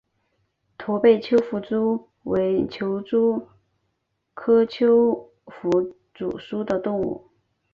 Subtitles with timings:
[0.79, 3.47] 驼背丘腹蛛为球蛛
[4.33, 7.29] 科丘腹蛛属的动物。